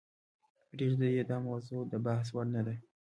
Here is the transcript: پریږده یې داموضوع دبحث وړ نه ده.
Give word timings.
پریږده 0.69 1.07
یې 1.15 1.23
داموضوع 1.29 1.81
دبحث 1.91 2.27
وړ 2.31 2.47
نه 2.55 2.61
ده. 2.67 2.75